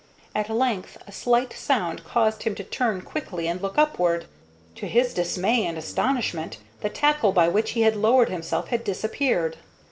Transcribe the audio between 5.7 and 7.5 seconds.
astonishment the tackle by